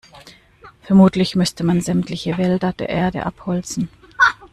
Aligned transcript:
Vermutlich 0.81 1.35
müsste 1.35 1.63
man 1.63 1.79
sämtliche 1.81 2.35
Wälder 2.39 2.73
der 2.73 2.89
Erde 2.89 3.23
abholzen. 3.23 3.87